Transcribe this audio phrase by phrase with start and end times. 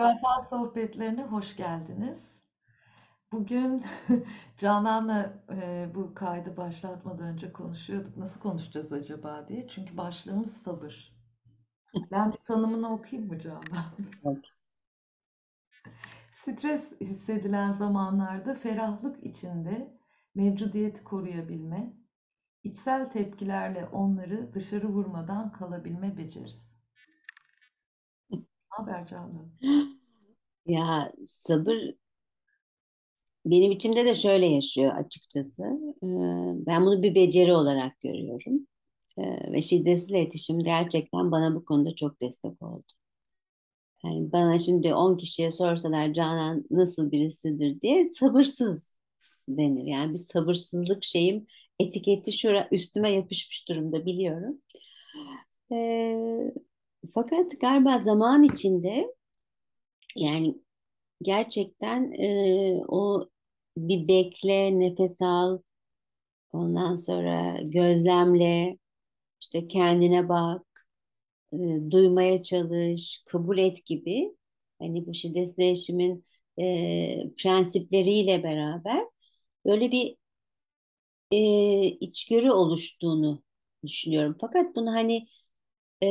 [0.00, 2.28] Zürafa sohbetlerine hoş geldiniz.
[3.32, 3.84] Bugün
[4.56, 8.16] Canan'la e, bu kaydı başlatmadan önce konuşuyorduk.
[8.16, 9.68] Nasıl konuşacağız acaba diye.
[9.68, 11.16] Çünkü başlığımız sabır.
[12.10, 13.64] Ben bir tanımını okuyayım mı Canan?
[16.32, 19.98] Stres hissedilen zamanlarda ferahlık içinde
[20.34, 21.92] mevcudiyeti koruyabilme,
[22.62, 26.79] içsel tepkilerle onları dışarı vurmadan kalabilme becerisi.
[28.70, 29.50] Haber Canan?
[30.66, 31.94] Ya sabır
[33.46, 35.62] benim içimde de şöyle yaşıyor açıkçası.
[36.02, 38.66] Ee, Ben bunu bir beceri olarak görüyorum.
[39.18, 42.84] Ee, Ve şiddetsiz iletişim gerçekten bana bu konuda çok destek oldu.
[44.04, 48.98] Yani bana şimdi 10 kişiye sorsalar Canan nasıl birisidir diye sabırsız
[49.48, 49.84] denir.
[49.86, 51.46] Yani bir sabırsızlık şeyim
[51.80, 54.60] etiketi şura üstüme yapışmış durumda biliyorum.
[55.70, 56.52] Ee,
[57.14, 59.14] fakat galiba zaman içinde
[60.16, 60.54] yani
[61.22, 63.28] gerçekten e, o
[63.76, 65.58] bir bekle, nefes al,
[66.52, 68.78] ondan sonra gözlemle,
[69.42, 70.66] işte kendine bak,
[71.52, 71.58] e,
[71.90, 74.36] duymaya çalış, kabul et gibi
[74.80, 76.24] hani bu şiddetsiz erişimin
[76.60, 79.04] e, prensipleriyle beraber
[79.66, 80.16] böyle bir
[81.30, 81.38] e,
[81.86, 83.42] içgörü oluştuğunu
[83.86, 84.36] düşünüyorum.
[84.40, 85.26] Fakat bunu hani
[86.02, 86.06] e,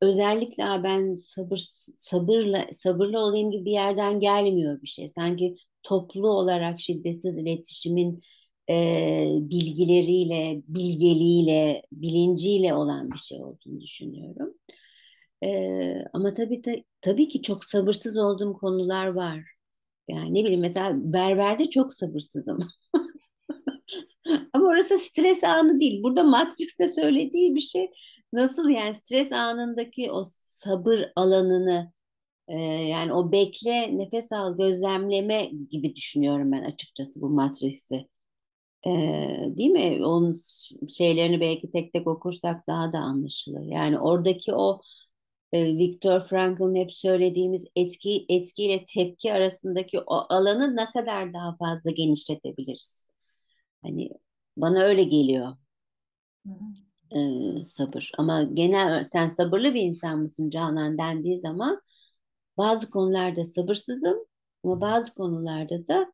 [0.00, 1.56] özellikle "Aa, ben sabır
[1.96, 5.08] sabırla sabırlı olayım gibi bir yerden gelmiyor bir şey.
[5.08, 8.20] Sanki toplu olarak şiddetsiz iletişimin
[8.70, 14.54] e, bilgileriyle, bilgeliğiyle, bilinciyle olan bir şey olduğunu düşünüyorum.
[15.44, 15.48] E,
[16.14, 19.40] ama tabii ta- tabii ki çok sabırsız olduğum konular var.
[20.08, 22.58] Yani ne bileyim mesela berberde çok sabırsızım.
[24.52, 26.02] Ama orası stres anı değil.
[26.02, 27.90] Burada Matrix'te söylediği bir şey
[28.32, 31.92] nasıl yani stres anındaki o sabır alanını
[32.48, 38.08] e, yani o bekle, nefes al, gözlemleme gibi düşünüyorum ben açıkçası bu Matrix'i.
[38.86, 38.90] E,
[39.58, 40.06] değil mi?
[40.06, 40.34] Onun
[40.88, 43.62] şeylerini belki tek tek okursak daha da anlaşılır.
[43.62, 44.80] Yani oradaki o
[45.52, 51.90] e, Viktor Frankl'ın hep söylediğimiz etki etkiyle tepki arasındaki o alanı ne kadar daha fazla
[51.90, 53.08] genişletebiliriz?
[53.82, 54.10] Hani
[54.56, 55.56] bana öyle geliyor
[56.46, 56.74] Hı hı.
[57.60, 58.12] e, sabır.
[58.18, 61.80] Ama genel sen sabırlı bir insan mısın Canan dendiği zaman
[62.58, 64.18] bazı konularda sabırsızım
[64.64, 66.12] ama bazı konularda da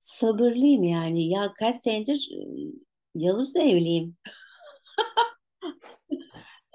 [0.00, 1.28] sabırlıyım yani.
[1.30, 2.30] Ya kaç senedir
[3.14, 4.16] Yavuz'la evliyim.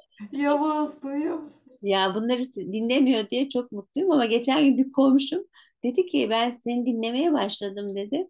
[0.31, 1.73] Yavuz duyuyor musun?
[1.81, 5.43] Ya bunları dinlemiyor diye çok mutluyum ama geçen gün bir komşum
[5.83, 8.27] dedi ki ben seni dinlemeye başladım dedi.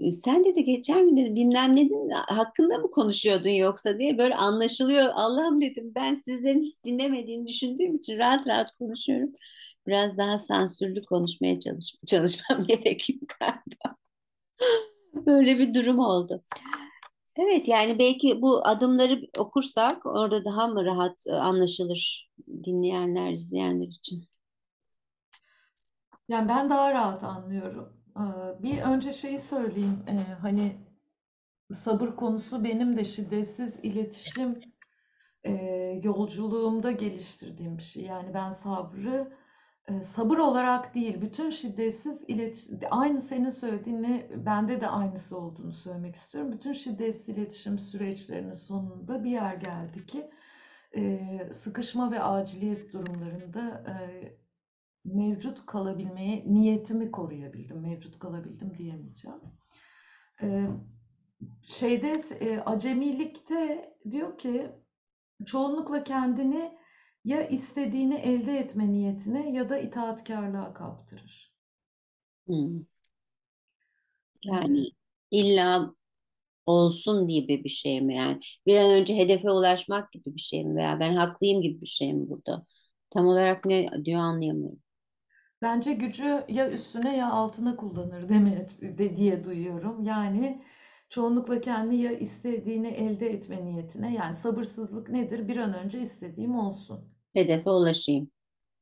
[0.00, 4.34] "E, Sen dedi geçen gün dedi bilmem ne dedin, hakkında mı konuşuyordun yoksa diye böyle
[4.36, 5.04] anlaşılıyor.
[5.14, 9.32] Allah'ım dedim ben sizlerin hiç dinlemediğini düşündüğüm için rahat rahat konuşuyorum.
[9.86, 13.96] Biraz daha sansürlü konuşmaya çalış çalışmam gerekiyor galiba.
[15.26, 16.42] Böyle bir durum oldu.
[17.36, 22.30] Evet yani belki bu adımları okursak orada daha mı rahat anlaşılır
[22.64, 24.24] dinleyenler, izleyenler için.
[26.28, 27.95] Yani ben daha rahat anlıyorum.
[28.16, 30.04] Ee, Bir önce şeyi söyleyeyim.
[30.08, 30.76] Ee, Hani
[31.72, 34.60] sabır konusu benim de şiddetsiz iletişim
[35.44, 35.52] e,
[36.04, 38.04] yolculuğumda geliştirdiğim bir şey.
[38.04, 39.32] Yani ben sabrı
[39.88, 46.14] e, sabır olarak değil, bütün şiddetsiz iletişim, aynı senin söylediğinle bende de aynısı olduğunu söylemek
[46.16, 46.52] istiyorum.
[46.52, 50.30] Bütün şiddetsiz iletişim süreçlerinin sonunda bir yer geldi ki
[50.96, 51.20] e,
[51.54, 53.94] sıkışma ve aciliyet durumlarında e,
[55.06, 57.80] mevcut kalabilmeye niyetimi koruyabildim.
[57.80, 59.40] Mevcut kalabildim diyemeyeceğim.
[60.42, 60.66] E,
[61.62, 64.70] şeyde e, acemilikte diyor ki
[65.46, 66.78] çoğunlukla kendini
[67.24, 71.54] ya istediğini elde etme niyetine ya da itaatkarlığa kaptırır.
[72.46, 72.86] Hmm.
[74.44, 74.90] Yani Ee,
[75.30, 75.94] illa
[76.66, 78.40] olsun gibi bir şey mi yani?
[78.66, 82.14] Bir an önce hedefe ulaşmak gibi bir şey mi veya ben haklıyım gibi bir şey
[82.14, 82.66] mi burada?
[83.10, 84.82] Tam olarak ne diyor anlayamıyorum.
[85.62, 90.04] Bence gücü ya üstüne ya altına kullanır deme, de, diye duyuyorum.
[90.04, 90.62] Yani
[91.08, 95.48] çoğunlukla kendi ya istediğini elde etme niyetine yani sabırsızlık nedir?
[95.48, 97.08] Bir an önce istediğim olsun.
[97.32, 98.30] Hedefe ulaşayım.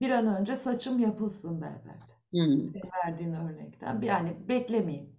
[0.00, 1.97] Bir an önce saçım yapılsın derler.
[2.31, 2.65] Hmm.
[2.65, 4.00] Senin verdiğin örnekten.
[4.03, 5.15] Yani beklemeyeyim.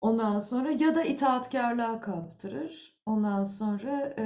[0.00, 2.96] Ondan sonra ya da itaatkarlığa kaptırır.
[3.06, 4.24] Ondan sonra e,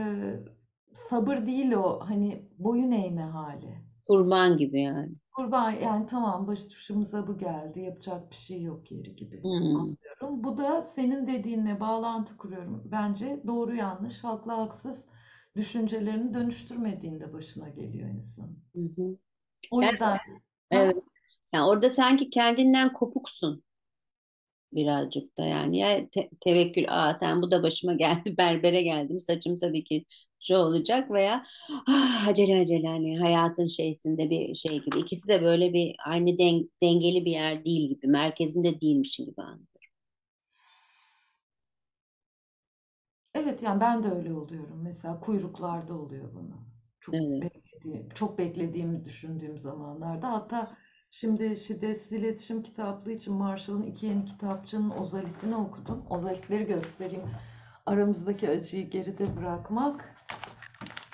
[0.92, 3.78] sabır değil o hani boyun eğme hali.
[4.06, 5.12] Kurban gibi yani.
[5.32, 9.74] Kurban yani tamam başımıza bu geldi yapacak bir şey yok yeri gibi Hmm.
[9.74, 10.44] anlıyorum.
[10.44, 12.82] Bu da senin dediğinle bağlantı kuruyorum.
[12.84, 15.08] Bence doğru yanlış haklı haksız
[15.56, 18.64] düşüncelerini dönüştürmediğinde başına geliyor insanın.
[18.76, 19.18] Hı hı.
[19.70, 20.20] O yüzden
[20.70, 20.96] evet.
[20.96, 20.96] ha,
[21.52, 23.64] Yani orada sanki kendinden kopuksun
[24.72, 25.78] birazcık da yani.
[25.78, 26.84] Ya te- tevekkül,
[27.20, 30.04] tamam bu da başıma geldi, berbere geldim, saçım tabii ki
[30.40, 31.42] şu olacak veya
[31.88, 34.98] ah, acele acele hani hayatın şeysinde bir şey gibi.
[35.00, 39.66] İkisi de böyle bir aynı den- dengeli bir yer değil gibi, merkezinde değilmişim gibi anlıyorum.
[43.34, 44.80] evet yani ben de öyle oluyorum.
[44.82, 46.56] Mesela kuyruklarda oluyor bana.
[47.00, 47.42] Çok Evet.
[47.42, 50.32] beklediğim, çok beklediğimi düşündüğüm zamanlarda.
[50.32, 50.76] Hatta
[51.10, 56.02] şimdi Şiddetsiz İletişim Kitaplığı için Marshall'ın iki yeni kitapçının ozalitini okudum.
[56.10, 57.22] Ozalitleri göstereyim.
[57.86, 60.16] Aramızdaki acıyı geride bırakmak,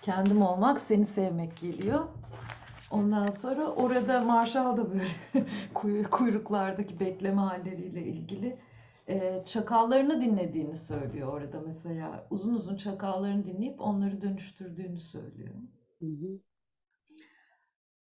[0.02, 2.08] kendim olmak, seni sevmek geliyor.
[2.90, 5.04] Ondan sonra orada Marshall da böyle
[5.74, 8.58] kuy- kuyruklardaki bekleme halleriyle ilgili
[9.08, 12.26] e, çakallarını dinlediğini söylüyor orada mesela.
[12.30, 15.54] Uzun uzun çakallarını dinleyip onları dönüştürdüğünü söylüyor.
[16.00, 16.40] Hı hı.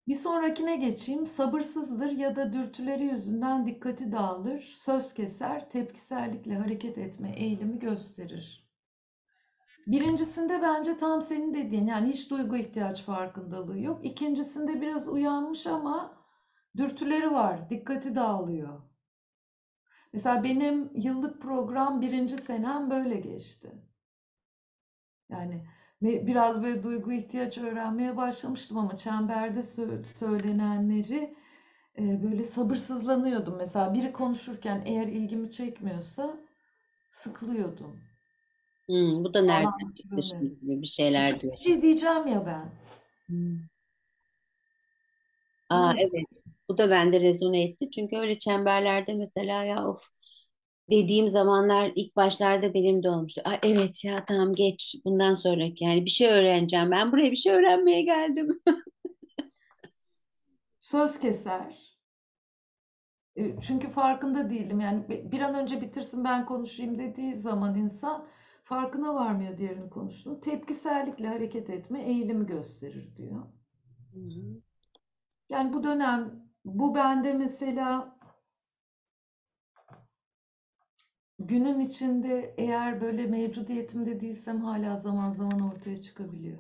[0.07, 1.27] Bir sonrakine geçeyim.
[1.27, 8.65] Sabırsızdır ya da dürtüleri yüzünden dikkati dağılır, söz keser, tepkisellikle hareket etme eğilimi gösterir.
[9.87, 14.05] Birincisinde bence tam senin dediğin yani hiç duygu ihtiyaç farkındalığı yok.
[14.05, 16.25] İkincisinde biraz uyanmış ama
[16.77, 18.83] dürtüleri var, dikkati dağılıyor.
[20.13, 23.73] Mesela benim yıllık program birinci senem böyle geçti.
[25.29, 25.67] Yani
[26.05, 31.35] ve biraz böyle duygu ihtiyaç öğrenmeye başlamıştım ama çemberde sö- söylenenleri
[31.99, 33.57] e, böyle sabırsızlanıyordum.
[33.59, 36.37] Mesela biri konuşurken eğer ilgimi çekmiyorsa
[37.11, 37.97] sıkılıyordum.
[38.89, 41.53] Hmm, bu da nereden çıktı şimdi bir şeyler diyor.
[41.53, 42.71] bir şey diyeceğim ya ben.
[43.29, 43.59] Hmm.
[45.71, 46.11] Aa Evet.
[46.15, 46.43] evet.
[46.69, 47.91] Bu da bende rezone etti.
[47.91, 50.09] Çünkü öyle çemberlerde mesela ya of
[50.91, 53.43] dediğim zamanlar ilk başlarda benim de olmuştu.
[53.45, 54.95] Aa, evet ya tamam geç.
[55.05, 56.91] Bundan sonraki yani bir şey öğreneceğim.
[56.91, 58.49] Ben buraya bir şey öğrenmeye geldim.
[60.81, 61.95] Söz keser.
[63.37, 64.81] E, Çünkü farkında değildim.
[64.81, 68.27] Yani bi- bir an önce bitirsin ben konuşayım dediği zaman insan
[68.65, 70.41] farkına varmıyor diğerinin konuştuğunu.
[70.41, 73.43] Tepkisellikle hareket etme eğilimi gösterir diyor.
[74.15, 74.63] Hı hı.
[75.49, 78.14] Yani bu dönem bu bende mesela
[81.49, 86.59] günün içinde eğer böyle mevcudiyetimde değilsem hala zaman zaman ortaya çıkabiliyor.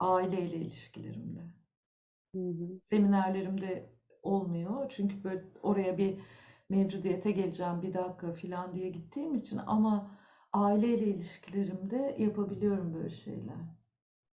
[0.00, 1.52] Aileyle ilişkilerimde.
[2.34, 2.80] Hı hı.
[2.82, 3.90] Seminerlerimde
[4.22, 4.88] olmuyor.
[4.88, 6.20] Çünkü böyle oraya bir
[6.68, 10.18] mevcudiyete geleceğim bir dakika falan diye gittiğim için ama
[10.52, 13.56] aileyle ilişkilerimde yapabiliyorum böyle şeyler.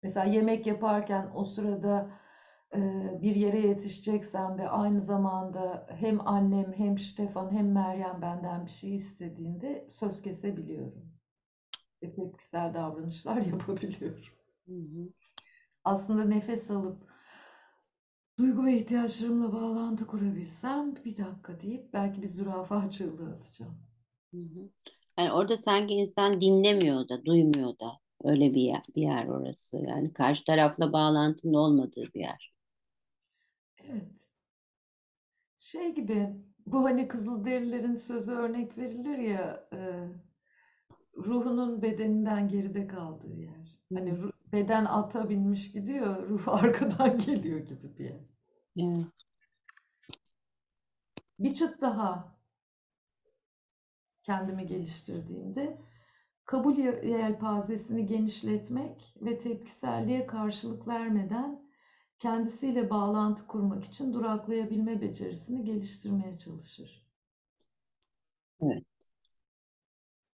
[0.04, 2.12] Mesela yemek yaparken o sırada
[3.22, 8.96] bir yere yetişeceksem ve aynı zamanda hem annem hem Stefan hem Meryem benden bir şey
[8.96, 11.14] istediğinde söz kesebiliyorum.
[12.04, 14.24] Ve tepkisel davranışlar yapabiliyorum.
[14.68, 15.10] Hı hı.
[15.84, 17.08] Aslında nefes alıp
[18.40, 23.78] duygu ve ihtiyaçlarımla bağlantı kurabilsem bir dakika deyip belki bir zürafa çığlığı atacağım.
[24.34, 24.70] Hı hı.
[25.20, 28.00] Yani orada sanki insan dinlemiyor da, duymuyor da.
[28.24, 29.78] Öyle bir yer, bir yer orası.
[29.78, 32.53] Yani karşı tarafla bağlantının olmadığı bir yer.
[33.84, 34.08] Evet.
[35.58, 36.30] Şey gibi
[36.68, 40.08] bu hani Kızılderililerin sözü örnek verilir ya e,
[41.18, 43.78] ruhunun bedeninden geride kaldığı yer.
[43.94, 44.16] Hani Hı.
[44.16, 48.22] ru- beden ata binmiş gidiyor, ruh arkadan geliyor gibi bir yer.
[48.78, 49.08] Evet.
[51.40, 52.38] Bir çıt daha
[54.24, 55.78] kendimi geliştirdiğimde
[56.46, 61.63] kabul yelpazesini genişletmek ve tepkiselliğe karşılık vermeden
[62.24, 67.06] kendisiyle bağlantı kurmak için duraklayabilme becerisini geliştirmeye çalışır.
[68.62, 68.84] Evet.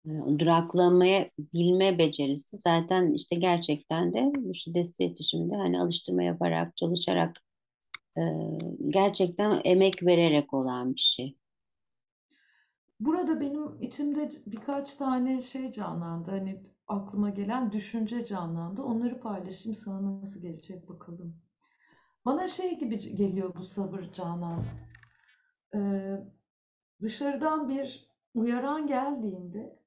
[0.06, 7.36] O duraklamaya bilme becerisi zaten işte gerçekten de bu şiddetsiz iletişimde hani alıştırma yaparak, çalışarak
[8.18, 8.22] e,
[8.88, 11.36] gerçekten emek vererek olan bir şey.
[13.00, 16.30] Burada benim içimde birkaç tane şey canlandı.
[16.30, 18.82] Hani aklıma gelen düşünce canlandı.
[18.82, 21.44] Onları paylaşayım sana nasıl gelecek bakalım.
[22.24, 24.64] Bana şey gibi geliyor bu sabır Canan.
[25.74, 26.16] Ee,
[27.02, 29.78] dışarıdan bir uyaran geldiğinde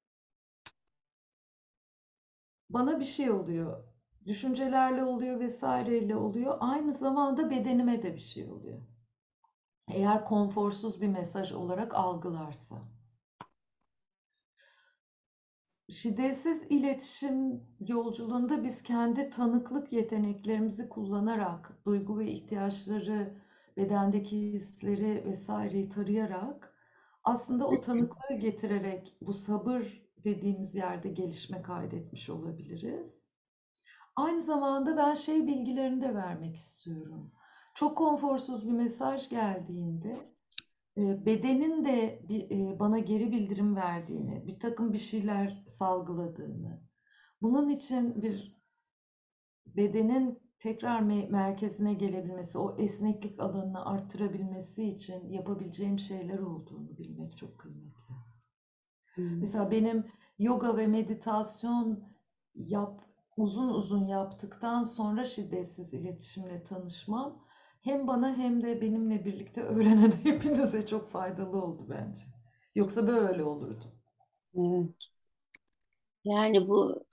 [2.69, 3.83] bana bir şey oluyor.
[4.25, 6.57] Düşüncelerle oluyor vesaireyle oluyor.
[6.59, 8.81] Aynı zamanda bedenime de bir şey oluyor.
[9.91, 12.96] Eğer konforsuz bir mesaj olarak algılarsa.
[15.89, 23.41] Şiddetsiz iletişim yolculuğunda biz kendi tanıklık yeteneklerimizi kullanarak, duygu ve ihtiyaçları,
[23.77, 26.75] bedendeki hisleri vesaireyi tarayarak
[27.23, 33.27] aslında o tanıklığı getirerek bu sabır dediğimiz yerde gelişme kaydetmiş olabiliriz.
[34.15, 37.31] Aynı zamanda ben şey bilgilerini de vermek istiyorum.
[37.73, 40.36] çok konforsuz bir mesaj geldiğinde
[40.97, 46.81] bedenin de bir, bana geri bildirim verdiğini, bir takım bir şeyler salgıladığını,
[47.41, 48.57] bunun için bir
[49.65, 57.57] bedenin tekrar me- merkezine gelebilmesi, o esneklik alanını arttırabilmesi için yapabileceğim şeyler olduğunu bilmek çok
[57.57, 57.97] kıymetli.
[59.15, 59.39] Hmm.
[59.39, 60.05] Mesela benim
[60.39, 62.03] yoga ve meditasyon
[62.55, 63.01] yap,
[63.37, 67.46] uzun uzun yaptıktan sonra şiddetsiz iletişimle tanışmam
[67.87, 72.21] hem bana hem de benimle birlikte öğrenen hepinize çok faydalı oldu bence.
[72.75, 73.85] Yoksa böyle olurdu.
[76.25, 77.05] Yani bu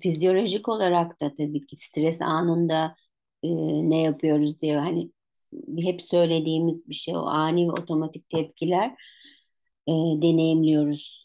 [0.00, 2.96] fizyolojik olarak da tabii ki stres anında
[3.42, 3.48] e,
[3.90, 5.10] ne yapıyoruz diye hani
[5.78, 8.90] hep söylediğimiz bir şey o ani ve otomatik tepkiler
[9.86, 11.24] e, deneyimliyoruz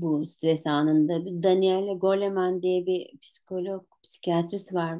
[0.00, 1.42] bu stres anında.
[1.42, 4.98] Daniele Goleman diye bir psikolog, psikiyatrist var.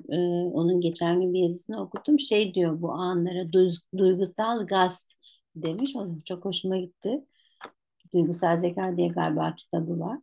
[0.53, 2.19] Onun geçen gün bir yazısını okudum.
[2.19, 5.11] Şey diyor bu anlara duyg- duygusal gasp
[5.57, 5.97] demiş.
[5.97, 7.25] O çok hoşuma gitti.
[8.15, 10.19] Duygusal Zeka diye galiba kitabı var.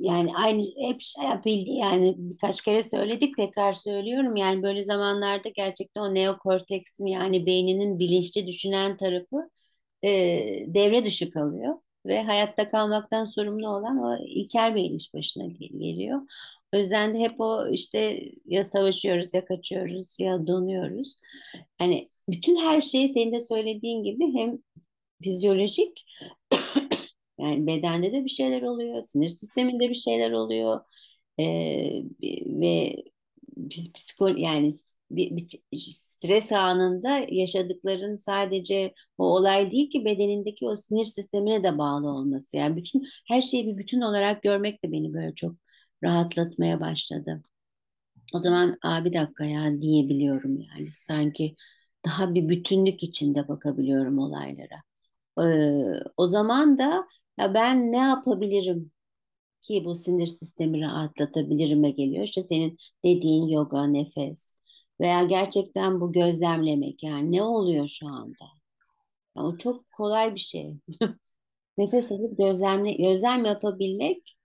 [0.00, 6.00] Yani aynı hep şey yapıldı yani birkaç kere söyledik tekrar söylüyorum yani böyle zamanlarda gerçekten
[6.00, 9.50] o neokorteksin yani beyninin bilinçli düşünen tarafı
[10.74, 11.74] devre dışı kalıyor
[12.06, 16.20] ve hayatta kalmaktan sorumlu olan o ilkel beyin iş başına gel- geliyor.
[16.74, 21.16] O yüzden de hep o işte ya savaşıyoruz ya kaçıyoruz ya donuyoruz.
[21.80, 24.58] Yani bütün her şey senin de söylediğin gibi hem
[25.22, 26.04] fizyolojik
[27.40, 30.80] yani bedende de bir şeyler oluyor, sinir sisteminde bir şeyler oluyor
[31.40, 32.02] Ee,
[32.46, 32.96] ve
[33.56, 34.70] biz psiko yani
[35.10, 35.30] bir,
[35.72, 42.08] bir stres anında yaşadıkların sadece o olay değil ki bedenindeki o sinir sistemine de bağlı
[42.08, 42.56] olması.
[42.56, 45.56] Yani bütün her şeyi bir bütün olarak görmek de beni böyle çok
[46.04, 47.42] rahatlatmaya başladı.
[48.34, 51.54] O zaman Aa, bir dakika ya diyebiliyorum yani sanki
[52.04, 54.82] daha bir bütünlük içinde bakabiliyorum olaylara.
[55.42, 57.08] Ee, o zaman da
[57.40, 58.92] ya ben ne yapabilirim
[59.64, 62.24] ki bu sinir sistemi rahatlatabilirime geliyor.
[62.24, 64.58] İşte senin dediğin yoga, nefes
[65.00, 68.44] veya gerçekten bu gözlemlemek yani ne oluyor şu anda?
[69.36, 70.74] Yani o çok kolay bir şey.
[71.78, 74.36] Nefes alıp gözlemle, gözlem yapabilmek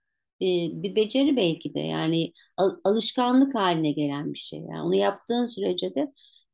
[0.42, 0.46] e,
[0.82, 4.60] bir beceri belki de yani al- alışkanlık haline gelen bir şey.
[4.60, 6.12] Yani onu yaptığın sürece de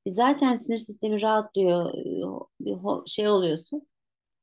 [0.08, 3.88] zaten sinir sistemi rahatlıyor, e, bir şey oluyorsun.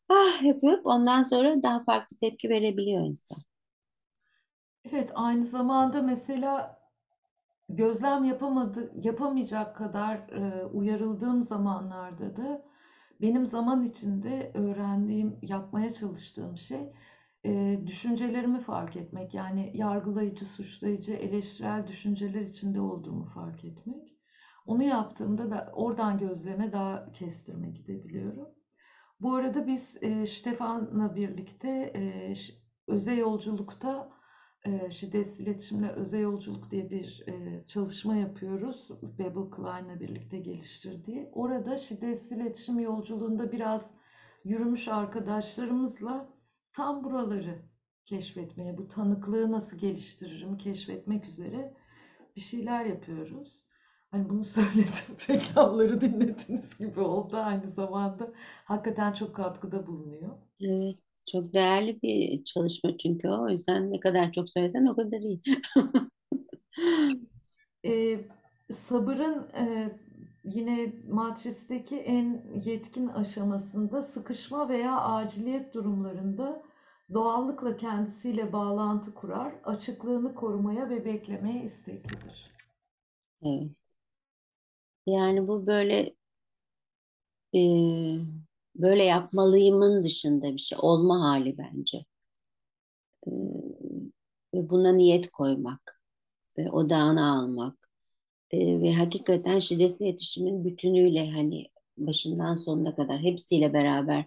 [0.10, 3.38] Ah yapıp ondan sonra daha farklı tepki verebiliyor insan.
[4.86, 6.80] Evet, aynı zamanda mesela
[7.70, 12.64] gözlem yapamadı, yapamayacak kadar e, uyarıldığım zamanlarda da
[13.22, 16.94] benim zaman içinde öğrendiğim, yapmaya çalıştığım şey
[17.46, 19.34] e, düşüncelerimi fark etmek.
[19.34, 24.18] Yani yargılayıcı, suçlayıcı, eleştirel düşünceler içinde olduğumu fark etmek.
[24.66, 28.50] Onu yaptığımda ben oradan gözleme daha kestirme gidebiliyorum.
[29.22, 32.54] Bu arada biz e, Stefan'la birlikte e, ş-
[32.88, 34.10] öze yolculukta
[34.66, 38.90] e, şiddetsiz iletişimle öze yolculuk diye bir e, çalışma yapıyoruz.
[39.20, 41.30] Bebel Klein'la birlikte geliştirdiği.
[41.34, 43.94] Orada şiddetsiz iletişim yolculuğunda biraz
[44.44, 46.30] yürümüş arkadaşlarımızla
[46.74, 47.62] tam buraları
[48.06, 51.74] keşfetmeye, bu tanıklığı nasıl geliştiririm keşfetmek üzere
[52.36, 53.64] bir şeyler yapıyoruz.
[54.12, 58.34] Hani bunu söyledim, reklamları dinlediniz gibi oldu aynı zamanda.
[58.66, 60.38] Hakikaten çok katkıda bulunuyor.
[60.62, 61.00] Evet,
[61.32, 63.44] çok değerli bir çalışma çünkü o.
[63.44, 65.42] O yüzden ne kadar çok söylesen o kadar iyi.
[67.86, 68.20] Ee,
[68.72, 69.92] sabırın e,
[70.44, 76.64] yine matris'teki en yetkin aşamasında sıkışma veya aciliyet durumlarında
[77.14, 82.54] doğallıkla kendisiyle bağlantı kurar, açıklığını korumaya ve beklemeye isteklidir.
[83.44, 83.72] Evet.
[85.06, 86.16] Yani bu böyle
[87.54, 87.60] e,
[88.76, 92.06] böyle yapmalıyımın dışında bir şey olma hali bence.
[93.28, 93.32] E,
[94.54, 96.02] ve buna niyet koymak
[96.58, 97.90] ve odağına almak
[98.52, 104.26] e, ve hakikaten şiddetsiz iletişimin bütünüyle hani başından sonuna kadar hepsiyle beraber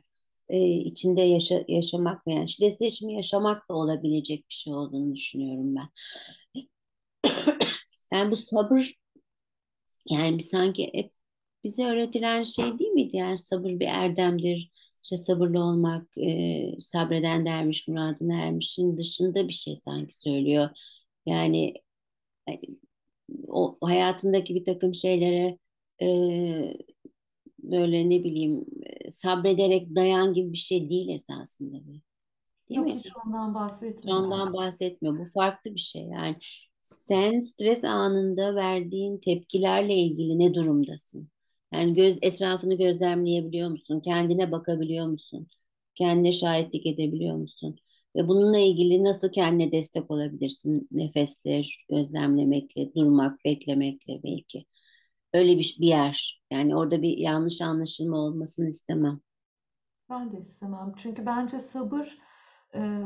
[0.48, 5.74] e, içinde yaşa, yaşamak ve yani şiddetsiz iletişimi yaşamak da olabilecek bir şey olduğunu düşünüyorum
[5.76, 5.88] ben.
[8.12, 8.94] Yani bu sabır
[10.10, 11.10] yani sanki hep
[11.66, 13.18] bize öğretilen şey değil miydi?
[13.18, 14.72] Yani sabır bir erdemdir.
[15.04, 20.70] İşte sabırlı olmak, e, sabreden dermiş, muradına ermişin dışında bir şey sanki söylüyor.
[21.26, 21.74] Yani
[22.50, 22.52] e,
[23.48, 25.58] o hayatındaki bir takım şeylere
[26.02, 26.08] e,
[27.58, 28.64] böyle ne bileyim
[29.06, 31.78] e, sabrederek dayan gibi bir şey değil esasında.
[32.70, 32.94] Değil Yok mi?
[32.98, 34.24] hiç ondan bahsetmiyorum.
[34.24, 35.18] Ondan bahsetmiyor.
[35.18, 36.02] Bu farklı bir şey.
[36.02, 36.36] Yani
[36.82, 41.28] Sen stres anında verdiğin tepkilerle ilgili ne durumdasın?
[41.72, 44.00] Yani göz etrafını gözlemleyebiliyor musun?
[44.00, 45.48] Kendine bakabiliyor musun?
[45.94, 47.76] Kendine şahitlik edebiliyor musun?
[48.16, 50.88] Ve bununla ilgili nasıl kendine destek olabilirsin?
[50.90, 54.64] Nefesle, gözlemlemekle, durmak, beklemekle belki.
[55.34, 56.42] Öyle bir, bir yer.
[56.52, 59.20] Yani orada bir yanlış anlaşılma olmasını istemem.
[60.10, 60.94] Ben de istemem.
[60.96, 62.18] Çünkü bence sabır
[62.74, 63.02] e,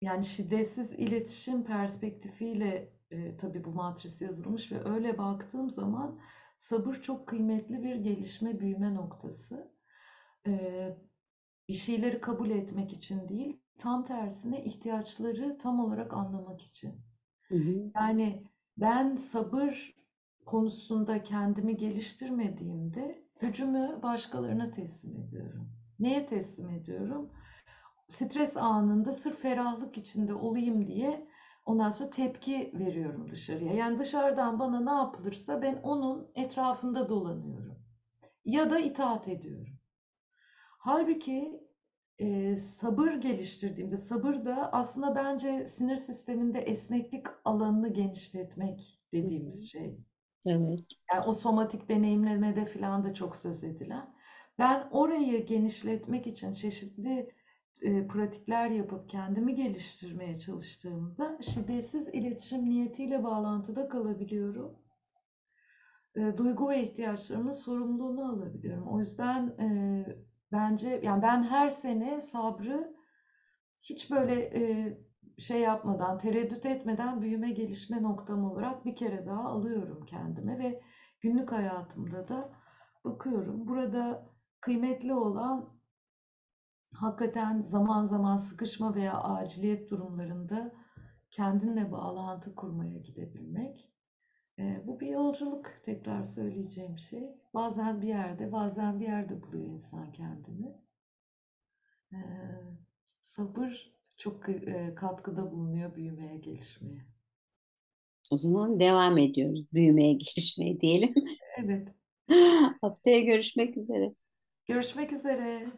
[0.00, 6.18] yani şiddetsiz iletişim perspektifiyle e, tabii bu matris yazılmış ve öyle baktığım zaman
[6.58, 9.72] sabır çok kıymetli bir gelişme, büyüme noktası.
[10.46, 10.96] E,
[11.68, 17.00] bir şeyleri kabul etmek için değil, tam tersine ihtiyaçları tam olarak anlamak için.
[17.48, 17.90] Hı hı.
[17.96, 18.44] Yani
[18.76, 19.94] ben sabır
[20.46, 25.70] konusunda kendimi geliştirmediğimde gücümü başkalarına teslim ediyorum.
[25.98, 27.30] Neye teslim ediyorum?
[28.08, 31.27] Stres anında sırf ferahlık içinde olayım diye
[31.68, 33.72] ondan sonra tepki veriyorum dışarıya.
[33.74, 37.78] Yani dışarıdan bana ne yapılırsa ben onun etrafında dolanıyorum.
[38.44, 39.78] Ya da itaat ediyorum.
[40.78, 41.60] Halbuki
[42.18, 49.98] e, sabır geliştirdiğimde, sabır da aslında bence sinir sisteminde esneklik alanını genişletmek dediğimiz şey.
[50.46, 50.80] Evet.
[51.12, 54.14] Yani o somatik deneyimlemede falan da çok söz edilen.
[54.58, 57.30] Ben orayı genişletmek için çeşitli
[57.82, 64.76] e, pratikler yapıp kendimi geliştirmeye çalıştığımda şiddetsiz iletişim niyetiyle bağlantıda kalabiliyorum.
[66.16, 68.88] E, duygu ve ihtiyaçlarımın sorumluluğunu alabiliyorum.
[68.88, 69.68] O yüzden e,
[70.52, 72.94] bence yani ben her sene sabrı
[73.80, 74.50] hiç böyle
[75.38, 80.80] şey yapmadan, tereddüt etmeden büyüme gelişme noktam olarak bir kere daha alıyorum kendime ve
[81.20, 82.50] günlük hayatımda da
[83.04, 83.68] bakıyorum.
[83.68, 84.26] Burada
[84.60, 85.77] kıymetli olan
[86.94, 90.72] hakikaten zaman zaman sıkışma veya aciliyet durumlarında
[91.30, 93.88] kendinle bağlantı kurmaya gidebilmek.
[94.58, 97.28] E, bu bir yolculuk tekrar söyleyeceğim şey.
[97.54, 100.74] Bazen bir yerde, bazen bir yerde buluyor insan kendini.
[102.12, 102.18] E,
[103.22, 107.06] sabır çok e, katkıda bulunuyor büyümeye, gelişmeye.
[108.30, 109.72] O zaman devam ediyoruz.
[109.72, 111.14] Büyümeye, gelişmeye diyelim.
[111.56, 111.88] Evet,
[112.80, 114.14] Haftaya görüşmek üzere.
[114.66, 115.72] görüşmek üzere.